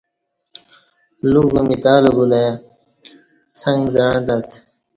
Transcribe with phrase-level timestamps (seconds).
[1.31, 2.45] لوکہ می تہ الہ بولای
[3.59, 4.47] څݣ زعں تت